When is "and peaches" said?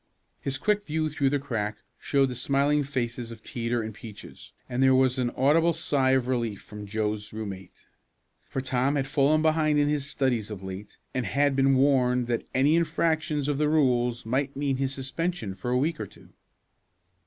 3.83-4.51